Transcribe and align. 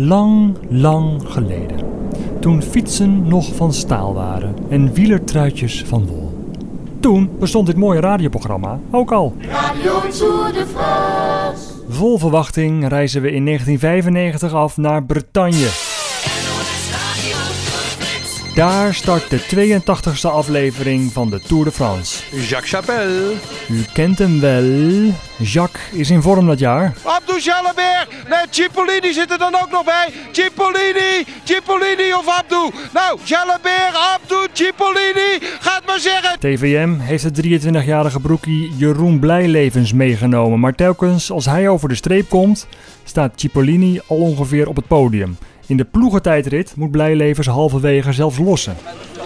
Lang, 0.00 0.56
lang 0.68 1.22
geleden. 1.24 1.78
Toen 2.40 2.62
fietsen 2.62 3.28
nog 3.28 3.54
van 3.54 3.72
staal 3.72 4.14
waren 4.14 4.54
en 4.70 4.92
wielertruitjes 4.92 5.84
van 5.86 6.06
wol. 6.06 6.32
Toen 7.00 7.30
bestond 7.38 7.66
dit 7.66 7.76
mooie 7.76 8.00
radioprogramma 8.00 8.80
ook 8.90 9.12
al. 9.12 9.34
Radio 9.50 10.00
Tour 10.18 10.52
de 10.52 10.66
France. 10.74 11.62
Vol 11.88 12.18
verwachting 12.18 12.88
reizen 12.88 13.22
we 13.22 13.32
in 13.32 13.44
1995 13.44 14.52
af 14.52 14.76
naar 14.76 15.04
Bretagne. 15.04 15.87
Daar 18.58 18.94
start 18.94 19.30
de 19.30 19.40
82e 19.40 20.30
aflevering 20.30 21.12
van 21.12 21.30
de 21.30 21.40
Tour 21.40 21.64
de 21.64 21.72
France. 21.72 22.22
Jacques 22.30 22.70
Chapelle. 22.70 23.32
U 23.68 23.84
kent 23.92 24.18
hem 24.18 24.40
wel. 24.40 25.12
Jacques 25.36 25.90
is 25.92 26.10
in 26.10 26.22
vorm 26.22 26.46
dat 26.46 26.58
jaar. 26.58 26.94
Abdou 27.02 27.40
Jalabert. 27.40 28.08
Nee, 28.28 28.44
Cipollini 28.50 29.12
zit 29.12 29.30
er 29.30 29.38
dan 29.38 29.54
ook 29.54 29.70
nog 29.70 29.84
bij. 29.84 30.08
Cipollini, 30.32 31.24
Cipollini 31.44 32.12
of 32.12 32.28
Abdou. 32.38 32.70
Nou, 32.92 33.18
Jalabert, 33.24 33.94
Abdou, 34.14 34.46
Cipollini. 34.52 35.38
Gaat 35.60 35.86
maar 35.86 36.00
zeggen. 36.00 36.38
TVM 36.38 36.98
heeft 36.98 37.24
het 37.24 37.46
23-jarige 37.46 38.20
broekie 38.20 38.72
Jeroen 38.76 39.18
Blijlevens 39.18 39.92
meegenomen. 39.92 40.60
Maar 40.60 40.74
telkens 40.74 41.30
als 41.30 41.44
hij 41.44 41.68
over 41.68 41.88
de 41.88 41.94
streep 41.94 42.28
komt, 42.28 42.66
staat 43.04 43.32
Cipollini 43.40 44.00
al 44.06 44.16
ongeveer 44.16 44.68
op 44.68 44.76
het 44.76 44.86
podium. 44.86 45.38
In 45.68 45.76
de 45.76 45.84
ploegentijdrit 45.84 46.72
moet 46.76 46.90
Blijlevens 46.90 47.46
halverwege 47.46 48.12
zelfs 48.12 48.38
lossen. 48.38 48.76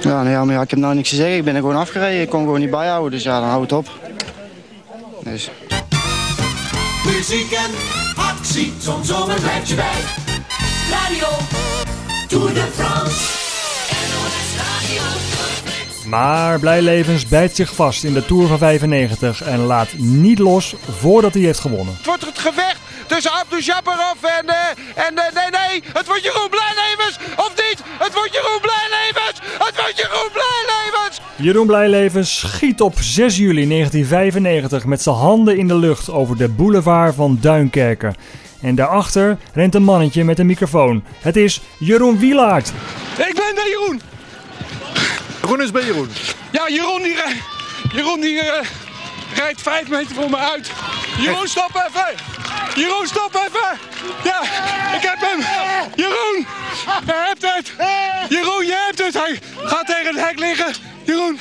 Ja, 0.01 0.23
nou 0.23 0.29
ja, 0.29 0.45
maar 0.45 0.55
ja, 0.55 0.63
ik 0.63 0.71
heb 0.71 0.79
nou 0.79 0.95
niks 0.95 1.09
te 1.09 1.15
zeggen. 1.15 1.37
Ik 1.37 1.45
ben 1.45 1.55
er 1.55 1.61
gewoon 1.61 1.77
afgereden. 1.77 2.21
Ik 2.21 2.29
kon 2.29 2.45
gewoon 2.45 2.61
niet 2.61 2.71
bijhouden. 2.71 3.11
Dus 3.11 3.23
ja, 3.23 3.41
dan 3.41 3.49
hou 3.49 3.63
het 3.63 3.73
op. 3.73 3.91
Dus. 5.25 5.51
Muziek 7.05 7.53
en 7.53 7.71
actie, 8.17 8.73
zo'n 8.79 9.05
zomer 9.05 9.41
blijft 9.41 9.69
je 9.69 9.75
bij. 9.75 10.01
Radio 10.91 11.27
Tour 12.29 12.55
de 12.55 12.69
France. 12.75 13.21
NOS 13.91 14.57
Radio 14.57 15.32
Maar 16.13 16.59
Blijlevens 16.59 17.27
bijt 17.27 17.57
zich 17.57 17.75
vast 17.75 18.05
in 18.05 18.13
de 18.13 18.27
Tour 18.27 18.47
van 18.47 18.59
95 18.59 19.43
en 19.43 19.59
laat 19.59 19.89
niet 19.97 20.39
los 20.39 20.75
voordat 21.01 21.35
hij 21.35 21.43
heeft 21.43 21.59
gewonnen. 21.59 21.95
Het 21.97 22.07
wordt 22.07 22.27
het 22.27 22.39
gevecht 22.39 22.81
tussen 23.07 23.33
Abdou 23.33 23.63
Japarov 23.63 24.23
en... 24.23 24.49
eh, 24.49 25.07
en 25.07 25.17
eh, 25.19 25.35
nee, 25.35 25.51
nee, 25.51 25.83
het 25.93 26.07
wordt 26.07 26.23
Jeroen 26.23 26.51
Blijlevens. 26.51 27.19
Of 27.37 27.51
niet? 27.51 27.83
Het 27.99 28.15
wordt 28.15 28.33
Jeroen 28.33 28.61
Blijlevens. 28.61 29.41
Het 29.67 29.77
wordt 29.77 29.97
Jeroen 29.97 30.31
Blijlevens. 30.33 31.21
Jeroen 31.37 31.67
Blijlevens 31.67 32.39
schiet 32.39 32.81
op 32.81 32.95
6 33.01 33.37
juli 33.37 33.69
1995 33.69 34.85
met 34.85 35.03
zijn 35.03 35.17
handen 35.17 35.57
in 35.59 35.69
de 35.69 35.77
lucht 35.77 36.11
over 36.11 36.37
de 36.37 36.49
boulevard 36.49 37.15
van 37.15 37.39
Duinkerken. 37.41 38.15
En 38.61 38.75
daarachter 38.75 39.39
rent 39.53 39.75
een 39.75 39.85
mannetje 39.85 40.25
met 40.25 40.39
een 40.39 40.47
microfoon. 40.47 41.05
Het 41.21 41.37
is 41.37 41.61
Jeroen 41.79 42.19
Wielaert. 42.19 42.73
Ik 43.19 43.35
ben 43.35 43.55
bij 43.55 43.69
Jeroen. 43.69 44.01
Jeroen 45.43 45.63
is 45.63 45.71
bij 45.71 45.85
Jeroen. 45.85 46.11
Ja, 46.53 46.69
Jeroen 46.69 47.03
die, 47.03 47.15
rij- 47.15 47.41
Jeroen 47.93 48.21
die 48.21 48.41
eh, 48.41 48.67
rijdt 49.35 49.63
vijf 49.63 49.89
meter 49.89 50.15
voor 50.15 50.31
me 50.31 50.37
uit. 50.37 50.71
Jeroen, 51.19 51.49
stop 51.49 51.71
even! 51.89 52.15
Jeroen, 52.75 53.07
stop 53.07 53.35
even! 53.35 53.79
Ja, 54.25 54.43
ik 54.97 55.03
heb 55.03 55.17
hem! 55.21 55.39
Jeroen! 55.97 56.47
Je 57.07 57.13
hebt 57.29 57.43
het! 57.55 57.73
Jeroen, 58.29 58.67
je 58.67 58.85
hebt 58.87 58.99
het! 59.05 59.15
Hij 59.15 59.41
gaat 59.65 59.87
tegen 59.87 60.15
het 60.15 60.25
hek 60.25 60.39
liggen! 60.39 60.75
Jeroen! 61.05 61.39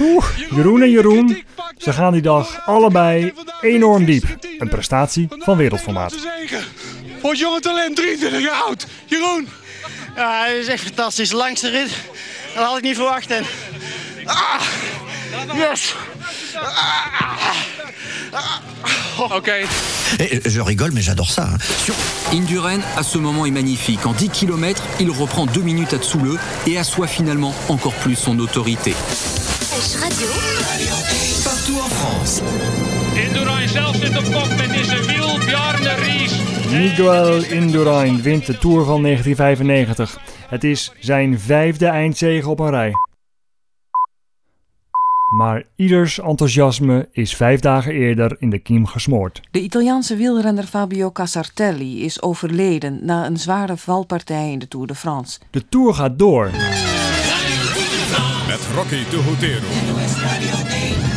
Oeh, 0.00 0.24
Jeroen 0.50 0.82
en 0.82 0.90
Jeroen, 0.90 1.44
ze 1.78 1.92
gaan 1.92 2.12
die 2.12 2.22
dag 2.22 2.66
allebei 2.66 3.32
enorm 3.60 4.04
diep. 4.04 4.24
Een 4.58 4.68
prestatie 4.68 5.28
van 5.38 5.56
wereldformaat. 5.56 6.14
Het 7.28 7.38
jonge 7.38 7.60
talent, 7.60 7.96
23 7.96 8.40
jaar 8.40 8.62
oud. 8.62 8.86
Jeroen! 9.06 9.48
Ja, 10.16 10.44
het 10.46 10.56
is 10.56 10.66
echt 10.66 10.82
fantastisch. 10.82 11.28
De 11.28 11.36
langste 11.36 11.70
rit. 11.70 11.90
Dat 12.54 12.64
had 12.64 12.76
ik 12.76 12.82
niet 12.82 12.94
verwacht. 12.94 13.30
En... 13.30 13.44
Ah, 14.24 14.60
yes! 15.54 15.94
Oké. 19.30 19.52
Et 20.18 20.52
je 20.52 20.62
rigole, 20.62 20.90
mais 20.92 21.04
j'adore 21.04 21.30
ça. 21.30 21.42
hein. 21.42 21.58
Sur- 21.84 21.94
Indurain, 22.32 22.80
à 22.96 23.02
ce 23.02 23.18
moment, 23.18 23.46
est 23.46 23.50
magnifique. 23.52 24.04
En 24.06 24.12
10 24.12 24.28
km, 24.30 24.82
il 24.98 25.10
reprend 25.10 25.46
deux 25.46 25.62
minutes 25.62 25.92
à 25.94 25.98
Tsoule 25.98 26.38
et 26.66 26.78
assoit 26.78 27.06
finalement 27.08 27.54
encore 27.68 27.94
plus 27.94 28.16
son 28.16 28.38
autorité. 28.38 28.94
Radio. 30.00 30.28
Partout 31.44 31.78
en 31.80 31.88
France. 31.88 32.40
Indurain 33.16 33.68
zelf 33.68 33.96
zit 33.96 34.16
op 34.16 34.32
kop 34.32 34.48
met 34.56 34.70
deze 34.70 35.04
wiel 35.06 35.38
Bjarne 35.46 35.94
Ries. 35.94 36.32
Miguel 36.76 37.44
Indurain 37.44 38.22
wint 38.22 38.46
de 38.46 38.58
Tour 38.58 38.84
van 38.84 39.02
1995. 39.02 40.18
Het 40.48 40.64
is 40.64 40.92
zijn 41.00 41.40
vijfde 41.40 41.86
eindzege 41.86 42.48
op 42.48 42.60
een 42.60 42.70
rij. 42.70 42.92
Maar 45.36 45.62
ieders 45.76 46.20
enthousiasme 46.20 47.08
is 47.12 47.36
vijf 47.36 47.60
dagen 47.60 47.92
eerder 47.92 48.36
in 48.38 48.50
de 48.50 48.58
kiem 48.58 48.86
gesmoord. 48.86 49.40
De 49.50 49.60
Italiaanse 49.60 50.16
wielrenner 50.16 50.64
Fabio 50.64 51.10
Casartelli 51.10 52.04
is 52.04 52.22
overleden 52.22 52.98
na 53.04 53.26
een 53.26 53.36
zware 53.36 53.76
valpartij 53.76 54.50
in 54.50 54.58
de 54.58 54.68
Tour 54.68 54.86
de 54.86 54.94
France. 54.94 55.38
De 55.50 55.68
Tour 55.68 55.94
gaat 55.94 56.18
door. 56.18 56.50
Met 58.46 58.68
Rocky 58.74 59.08
de 59.10 59.22
Hotero. 59.26 59.66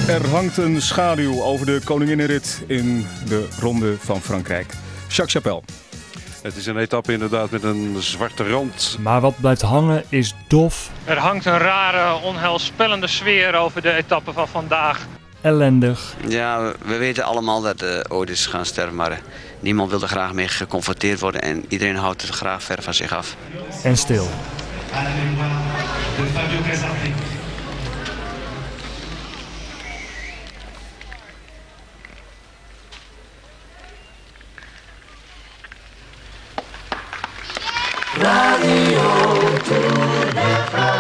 Er 0.08 0.30
hangt 0.30 0.58
een 0.58 0.82
schaduw 0.82 1.42
over 1.42 1.66
de 1.66 1.82
koninginnenrit 1.84 2.64
in 2.68 3.06
de 3.28 3.48
Ronde 3.60 3.96
van 3.98 4.22
Frankrijk. 4.22 4.74
Jacques 5.10 5.32
Chapelle. 5.32 5.62
Het 6.42 6.56
is 6.56 6.66
een 6.66 6.78
etappe 6.78 7.12
inderdaad 7.14 7.50
met 7.52 7.64
een 7.64 7.96
zwarte 8.00 8.50
rand. 8.50 8.98
Maar 9.00 9.22
wat 9.22 9.40
blijft 9.40 9.62
hangen 9.62 10.04
is 10.10 10.36
dof, 10.48 10.90
Er 11.06 11.18
hangt 11.18 11.46
een 11.46 11.58
rare, 11.58 12.22
onheilspellende 12.24 13.08
sfeer 13.08 13.56
over 13.56 13.82
de 13.82 13.92
etappe 13.92 14.34
van 14.34 14.48
vandaag. 14.48 15.08
ellendig 15.42 16.16
Ja, 16.28 16.74
we 16.86 16.98
weten 16.98 17.24
allemaal 17.24 17.62
dat 17.62 17.80
de 17.80 18.06
Otis 18.10 18.46
gaan 18.46 18.66
sterven, 18.66 18.96
maar 18.96 19.22
niemand 19.60 19.90
wil 19.90 20.02
er 20.02 20.08
graag 20.08 20.34
mee 20.34 20.48
geconfronteerd 20.48 21.20
worden 21.20 21.42
en 21.42 21.66
iedereen 21.68 21.96
houdt 21.96 22.22
het 22.22 22.32
graag 22.32 22.64
ver 22.64 22.82
van 22.82 22.94
zich 22.94 23.14
af. 23.14 23.36
en 23.84 23.98
stil. 23.98 24.28
Radio 38.20 39.60
to 39.60 39.80
the 40.36 40.68
France. 40.72 40.99